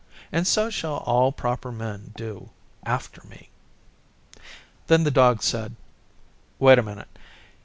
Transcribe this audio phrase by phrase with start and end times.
[0.31, 2.49] And so shall all proper Men do
[2.87, 3.51] after me!'
[4.87, 5.75] Then the Dog said,
[6.57, 7.19] 'Wait a minute.